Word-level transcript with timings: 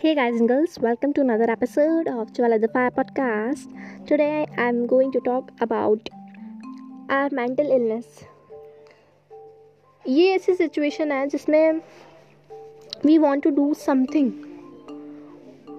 Hey 0.00 0.14
guys 0.14 0.36
and 0.36 0.48
girls, 0.48 0.78
welcome 0.78 1.12
to 1.12 1.20
another 1.20 1.50
episode 1.50 2.08
of 2.08 2.32
Jwala 2.32 2.58
the 2.58 2.68
Fire 2.68 2.90
podcast. 2.90 3.66
Today 4.06 4.46
I'm 4.56 4.86
going 4.86 5.12
to 5.12 5.20
talk 5.20 5.50
about 5.60 6.08
our 7.10 7.28
mental 7.30 7.70
illness. 7.70 8.06
ये 10.04 10.34
ऐसी 10.34 10.54
situation 10.54 11.12
है 11.12 11.26
जिसमें 11.26 11.80
we 13.04 13.16
want 13.18 13.44
to 13.44 13.50
do 13.50 13.72
something 13.74 14.30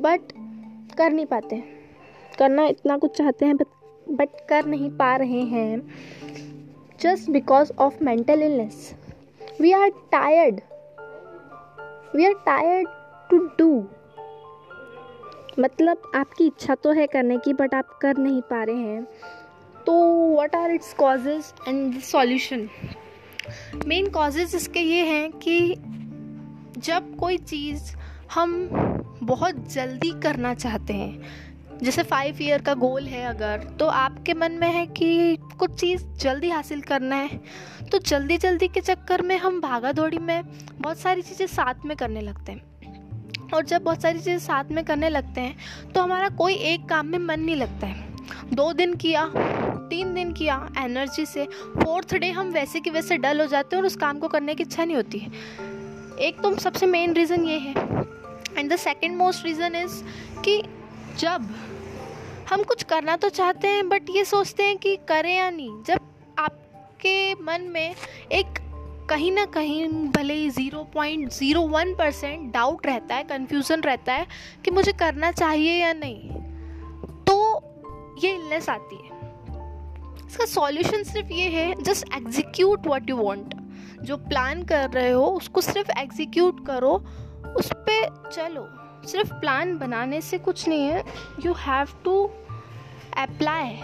but 0.00 0.32
कर 0.98 1.10
नहीं 1.10 1.26
पाते 1.26 1.62
करना 2.38 2.66
इतना 2.66 2.96
कुछ 2.98 3.16
चाहते 3.18 3.46
हैं 3.46 3.56
बट 3.56 4.40
कर 4.48 4.66
नहीं 4.66 4.90
पा 4.98 5.14
रहे 5.16 5.42
हैं 5.50 5.80
just 7.00 7.30
because 7.30 7.72
of 7.78 8.02
mental 8.04 8.42
illness 8.42 8.94
we 9.60 9.72
are 9.72 9.90
tired 10.12 10.60
we 12.16 12.26
are 12.26 12.34
tired 12.46 12.88
to 13.30 13.38
do 13.58 13.70
मतलब 15.58 16.10
आपकी 16.14 16.46
इच्छा 16.46 16.74
तो 16.74 16.92
है 16.92 17.06
करने 17.06 17.38
की 17.38 17.52
बट 17.52 17.74
आप 17.74 17.98
कर 18.02 18.16
नहीं 18.18 18.40
पा 18.42 18.62
रहे 18.64 18.76
हैं। 18.76 19.04
तो 19.86 19.94
what 20.34 20.54
are 20.56 20.70
its 20.70 20.92
causes 20.94 21.52
and 21.68 22.00
solution 22.02 22.68
main 23.86 24.10
causes 24.10 24.54
इसके 24.54 24.80
ये 24.80 25.04
हैं 25.04 25.30
कि 25.38 25.74
जब 26.78 27.16
कोई 27.16 27.36
चीज़ 27.38 27.92
हम 28.34 28.68
बहुत 29.22 29.68
जल्दी 29.72 30.10
करना 30.22 30.54
चाहते 30.54 30.92
हैं, 30.92 31.78
जैसे 31.82 32.02
फाइव 32.02 32.42
ईयर 32.42 32.62
का 32.62 32.74
गोल 32.74 33.06
है 33.06 33.24
अगर 33.26 33.64
तो 33.78 33.86
आपके 33.86 34.34
मन 34.34 34.52
में 34.52 34.68
है 34.68 34.86
कि 34.86 35.36
कुछ 35.58 35.74
चीज़ 35.80 36.04
जल्दी 36.18 36.50
हासिल 36.50 36.80
करना 36.80 37.16
है 37.16 37.40
तो 37.90 37.98
जल्दी 37.98 38.38
जल्दी 38.38 38.68
के 38.68 38.80
चक्कर 38.80 39.22
में 39.22 39.36
हम 39.38 39.60
भागा 39.60 39.92
दौड़ी 39.92 40.18
में 40.18 40.42
बहुत 40.80 40.98
सारी 40.98 41.22
चीज़ें 41.22 41.46
साथ 41.46 41.84
में 41.84 41.96
करने 41.96 42.20
लगते 42.20 42.52
हैं। 42.52 42.75
और 43.56 43.64
जब 43.64 43.82
बहुत 43.82 44.02
सारी 44.02 44.18
चीज़ें 44.18 44.38
साथ 44.38 44.70
में 44.70 44.84
करने 44.84 45.08
लगते 45.08 45.40
हैं 45.40 45.92
तो 45.92 46.02
हमारा 46.02 46.28
कोई 46.38 46.54
एक 46.64 46.88
काम 46.88 47.06
में 47.06 47.18
मन 47.18 47.40
नहीं 47.40 47.56
लगता 47.56 47.86
है। 47.86 48.04
दो 48.54 48.72
दिन 48.72 48.94
किया, 48.94 49.24
तीन 49.90 50.14
दिन 50.14 50.32
किया, 50.32 50.56
एनर्जी 50.78 51.24
से, 51.26 51.44
फोर्थ 51.44 52.14
डे 52.14 52.30
हम 52.30 52.50
वैसे 52.50 52.80
कि 52.80 52.90
वैसे 52.90 53.16
डल 53.18 53.40
हो 53.40 53.46
जाते 53.46 53.76
हैं 53.76 53.82
और 53.82 53.86
उस 53.86 53.96
काम 53.96 54.18
को 54.18 54.28
करने 54.28 54.54
की 54.54 54.62
इच्छा 54.62 54.84
नहीं 54.84 54.96
होती। 54.96 55.18
है 55.18 55.30
एक 56.18 56.40
तो 56.42 56.54
सबसे 56.56 56.86
मेन 56.86 57.14
रीज़न 57.14 57.44
ये 57.44 57.58
है। 57.58 57.74
And 58.58 58.72
the 58.72 58.76
second 58.76 59.16
most 59.16 59.44
reason 59.46 59.74
is 59.76 60.02
कि 60.44 60.62
जब 61.18 61.48
हम 62.50 62.62
कुछ 62.62 62.82
करना 62.82 63.16
तो 63.16 63.28
चाहते 63.30 63.68
हैं 63.68 63.88
बट 63.88 64.10
ये 64.10 64.24
सोचते 64.24 64.62
हैं 64.62 64.76
कि 64.78 64.96
करें 65.08 65.34
या 65.36 65.50
नहीं, 65.50 65.82
जब 65.84 65.98
आपके 66.38 67.34
मन 67.34 67.62
में 67.64 67.94
एक 68.32 68.58
कहीं 69.10 69.30
ना 69.32 69.44
कहीं 69.44 69.86
भले 70.10 70.34
ही 70.34 70.48
zero 70.50 70.82
point 70.94 71.32
zero 71.32 71.60
one 71.68 71.94
percent 71.94 72.52
doubt 72.52 72.86
रहता 72.86 73.14
है 73.14 73.24
कन्फ्यूज़न 73.24 73.80
रहता 73.80 74.12
है 74.12 74.26
कि 74.64 74.70
मुझे 74.70 74.92
करना 74.92 75.30
चाहिए 75.32 75.72
या 75.72 75.92
नहीं। 75.92 76.30
तो 77.24 77.36
ये 78.24 78.34
इलनेस 78.34 78.68
आती 78.68 78.96
है। 78.96 79.14
इसका 80.26 80.44
सॉल्यूशन 80.44 81.02
सिर्फ़ 81.02 81.32
ये 81.32 81.48
है 81.48 81.82
just 81.82 82.14
execute 82.14 82.86
what 82.86 83.10
you 83.10 83.16
want 83.16 83.54
जो 84.02 84.16
प्लान 84.16 84.62
कर 84.62 84.90
रहे 84.90 85.10
हो, 85.10 85.24
उसको 85.26 85.60
सिर्फ़ 85.60 85.90
एग्जीक्यूट 85.98 86.66
करो, 86.66 86.92
उस 87.56 87.72
पर 87.72 88.30
चलो। 88.32 88.68
सिर्फ़ 89.08 89.32
प्लान 89.34 89.76
बनाने 89.78 90.20
से 90.20 90.38
कुछ 90.38 90.68
नहीं 90.68 90.88
है 90.88 91.04
you 91.46 91.52
have 91.52 91.88
to 92.04 92.22
apply 93.16 93.78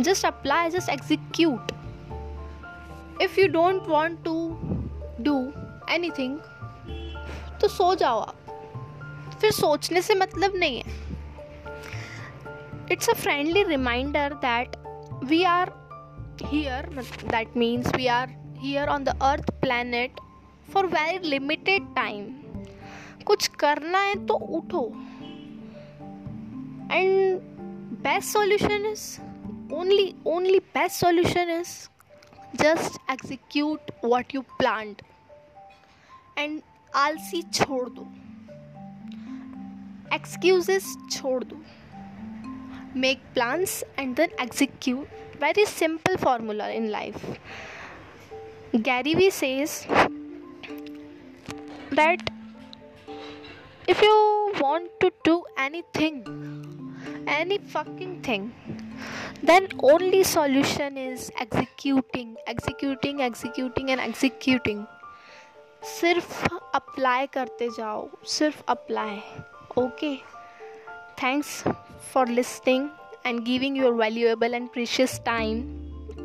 just 0.00 0.26
apply 0.26 0.70
just 0.70 0.88
execute 0.90 1.72
if 3.22 3.40
you 3.40 3.46
don't 3.48 3.86
want 3.88 4.24
to 4.24 4.34
do 5.24 5.36
anything 6.18 6.38
तो 7.60 7.68
सो 7.68 7.94
जाओ 7.94 8.20
आप। 8.20 8.36
फिर 9.40 9.50
सोचने 9.50 10.02
से 10.02 10.14
मतलब 10.14 10.52
नहीं 10.56 10.78
है। 10.78 10.94
It's 12.92 13.10
a 13.10 13.14
friendly 13.14 13.62
reminder 13.62 14.34
that 14.44 14.76
we 15.24 15.42
are 15.44 15.72
here 16.42 16.86
that 17.24 17.56
means 17.56 17.94
we 17.94 18.06
are 18.06 18.34
here 18.58 18.88
on 18.88 19.04
the 19.04 19.18
earth 19.22 19.50
planet 19.60 20.20
for 20.72 20.86
very 20.86 21.28
limited 21.28 21.94
time 21.96 22.24
कुछ 23.26 23.46
करना 23.60 23.98
है 23.98 24.14
तो 24.26 24.34
उठो। 24.58 24.84
And 26.92 27.40
best 28.02 28.28
solution 28.28 28.86
is 28.86 29.74
only 29.74 30.14
only 30.26 30.58
best 30.58 31.00
solution 31.00 31.50
is 31.50 31.76
just 32.55 32.99
execute 33.11 33.91
what 34.05 34.35
you 34.35 34.41
plan 34.57 35.01
and 36.37 36.61
आलसी 36.95 37.41
छोड़ 37.53 37.87
दो 37.89 38.07
excuses 40.15 40.95
छोड़ 41.11 41.43
दो 41.43 41.61
make 42.99 43.21
plans 43.33 43.83
and 43.99 44.15
then 44.15 44.35
execute 44.41 45.41
very 45.41 45.65
simple 45.65 46.15
formula 46.23 46.67
in 46.79 46.87
life 46.89 47.25
Gary 48.75 49.15
Vee 49.15 49.31
says 49.31 49.85
that 51.93 52.29
if 53.87 54.01
you 54.01 54.53
want 54.55 54.91
to 55.01 55.11
do 55.23 55.43
anything 55.57 56.17
any 57.27 57.57
fucking 57.73 58.21
thing 58.21 58.43
then 59.42 59.68
only 59.84 60.22
solution 60.24 60.96
is 60.96 61.30
executing 61.40 62.36
executing 62.46 63.20
executing 63.20 63.90
and 63.90 64.00
executing 64.00 64.84
सिर्फ़ 65.82 66.54
apply 66.74 67.26
करते 67.26 67.68
जाओ 67.76 68.08
सिर्फ़ 68.28 68.62
apply 68.68 69.18
okay 69.78 70.14
thanks 71.22 71.62
for 72.12 72.28
listening 72.28 72.88
and 73.26 73.40
giving 73.44 73.76
your 73.78 73.92
valuable 73.94 74.54
and 74.54 74.68
precious 74.72 75.20
time 75.26 75.62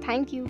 thank 0.07 0.33
you 0.33 0.47